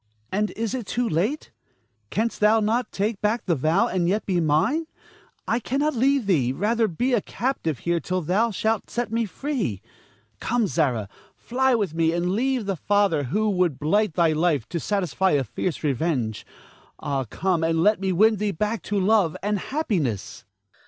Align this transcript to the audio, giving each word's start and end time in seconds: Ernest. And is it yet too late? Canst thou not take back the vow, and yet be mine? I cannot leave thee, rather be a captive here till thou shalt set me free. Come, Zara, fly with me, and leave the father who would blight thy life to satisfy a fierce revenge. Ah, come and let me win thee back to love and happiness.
Ernest. 0.01 0.25
And 0.31 0.51
is 0.63 0.73
it 0.73 0.77
yet 0.79 0.85
too 0.87 1.07
late? 1.07 1.51
Canst 2.09 2.39
thou 2.39 2.59
not 2.59 2.91
take 2.91 3.21
back 3.21 3.45
the 3.45 3.53
vow, 3.53 3.85
and 3.85 4.09
yet 4.09 4.25
be 4.25 4.39
mine? 4.41 4.87
I 5.47 5.59
cannot 5.59 5.93
leave 5.93 6.25
thee, 6.25 6.51
rather 6.51 6.87
be 6.87 7.13
a 7.13 7.21
captive 7.21 7.77
here 7.77 7.99
till 7.99 8.21
thou 8.23 8.49
shalt 8.49 8.89
set 8.89 9.11
me 9.11 9.25
free. 9.25 9.79
Come, 10.39 10.65
Zara, 10.65 11.07
fly 11.35 11.75
with 11.75 11.93
me, 11.93 12.13
and 12.13 12.31
leave 12.31 12.65
the 12.65 12.75
father 12.75 13.25
who 13.25 13.47
would 13.51 13.77
blight 13.77 14.15
thy 14.15 14.31
life 14.31 14.67
to 14.69 14.79
satisfy 14.79 15.33
a 15.33 15.43
fierce 15.43 15.83
revenge. 15.83 16.47
Ah, 16.99 17.25
come 17.25 17.63
and 17.63 17.83
let 17.83 17.99
me 18.01 18.11
win 18.11 18.37
thee 18.37 18.49
back 18.49 18.81
to 18.81 18.99
love 18.99 19.37
and 19.43 19.59
happiness. 19.59 20.45